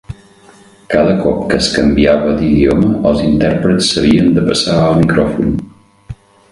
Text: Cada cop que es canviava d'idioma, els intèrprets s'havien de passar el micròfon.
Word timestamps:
Cada 0.93 1.11
cop 1.25 1.43
que 1.51 1.59
es 1.65 1.67
canviava 1.75 2.33
d'idioma, 2.39 2.91
els 3.11 3.23
intèrprets 3.27 3.93
s'havien 3.93 4.35
de 4.39 4.49
passar 4.53 4.83
el 4.91 5.01
micròfon. 5.05 5.59